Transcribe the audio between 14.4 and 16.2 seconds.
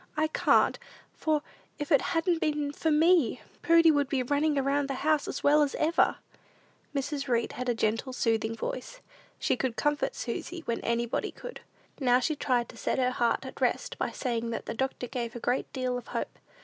that the doctor gave a great deal of